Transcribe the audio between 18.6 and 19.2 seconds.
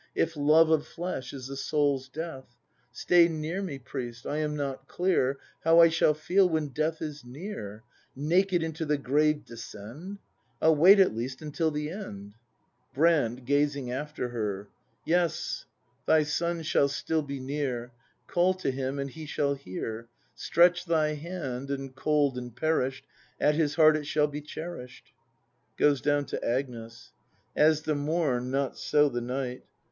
him, and